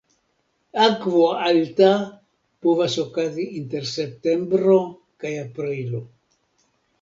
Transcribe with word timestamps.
Akvo 0.85 1.25
alta 1.49 1.89
povas 2.67 2.95
okazi 3.03 3.45
inter 3.59 3.85
septembro 3.91 4.79
kaj 5.25 5.35
aprilo. 5.43 6.03